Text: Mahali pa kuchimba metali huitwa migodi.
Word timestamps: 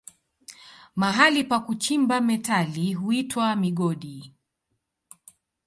Mahali 0.95 1.43
pa 1.43 1.59
kuchimba 1.59 2.17
metali 2.21 2.93
huitwa 2.93 3.55
migodi. 3.55 4.33